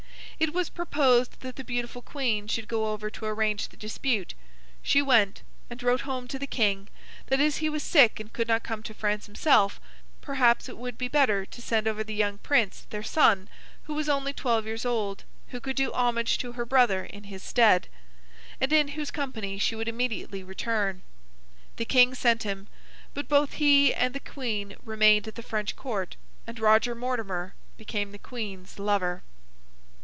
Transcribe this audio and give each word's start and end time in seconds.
It 0.39 0.53
was 0.55 0.71
proposed 0.71 1.41
that 1.41 1.55
the 1.55 1.63
beautiful 1.63 2.01
Queen 2.01 2.47
should 2.47 2.67
go 2.67 2.91
over 2.91 3.11
to 3.11 3.25
arrange 3.27 3.67
the 3.69 3.77
dispute; 3.77 4.33
she 4.81 4.99
went, 4.99 5.43
and 5.69 5.83
wrote 5.83 6.01
home 6.01 6.27
to 6.29 6.39
the 6.39 6.47
King, 6.47 6.87
that 7.27 7.39
as 7.39 7.57
he 7.57 7.69
was 7.69 7.83
sick 7.83 8.19
and 8.19 8.33
could 8.33 8.47
not 8.47 8.63
come 8.63 8.81
to 8.81 8.95
France 8.95 9.27
himself, 9.27 9.79
perhaps 10.19 10.67
it 10.67 10.79
would 10.79 10.97
be 10.97 11.07
better 11.07 11.45
to 11.45 11.61
send 11.61 11.87
over 11.87 12.03
the 12.03 12.15
young 12.15 12.39
Prince, 12.39 12.87
their 12.89 13.03
son, 13.03 13.49
who 13.83 13.93
was 13.93 14.09
only 14.09 14.33
twelve 14.33 14.65
years 14.65 14.83
old, 14.83 15.25
who 15.49 15.59
could 15.59 15.75
do 15.75 15.93
homage 15.93 16.39
to 16.39 16.53
her 16.53 16.65
brother 16.65 17.05
in 17.05 17.25
his 17.25 17.43
stead, 17.43 17.87
and 18.59 18.73
in 18.73 18.87
whose 18.89 19.11
company 19.11 19.59
she 19.59 19.75
would 19.75 19.87
immediately 19.87 20.43
return. 20.43 21.03
The 21.75 21.85
King 21.85 22.15
sent 22.15 22.41
him: 22.41 22.67
but, 23.13 23.29
both 23.29 23.53
he 23.53 23.93
and 23.93 24.15
the 24.15 24.19
Queen 24.19 24.75
remained 24.83 25.27
at 25.27 25.35
the 25.35 25.43
French 25.43 25.75
Court, 25.75 26.15
and 26.47 26.57
Roger 26.59 26.95
Mortimer 26.95 27.53
became 27.77 28.11
the 28.11 28.17
Queen's 28.17 28.79
lover. 28.79 29.21